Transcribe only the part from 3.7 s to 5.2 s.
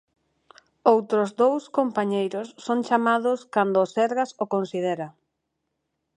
o Sergas o considera.